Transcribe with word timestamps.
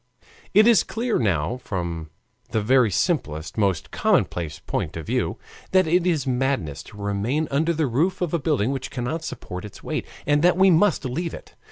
It 0.55 0.65
is 0.65 0.81
clear 0.81 1.19
now 1.19 1.57
from 1.57 2.09
the 2.49 2.59
very 2.63 2.89
simplest, 2.89 3.55
most 3.55 3.91
commonplace 3.91 4.57
point 4.57 4.97
of 4.97 5.05
view, 5.05 5.37
that 5.73 5.85
it 5.85 6.07
is 6.07 6.25
madness 6.25 6.81
to 6.85 6.97
remain 6.97 7.47
under 7.51 7.71
the 7.71 7.85
roof 7.85 8.19
of 8.19 8.33
a 8.33 8.39
building 8.39 8.71
which 8.71 8.89
cannot 8.89 9.23
support 9.23 9.63
its 9.63 9.83
weight, 9.83 10.07
and 10.25 10.41
that 10.41 10.57
we 10.57 10.71
must 10.71 11.05
leave 11.05 11.35
it. 11.35 11.53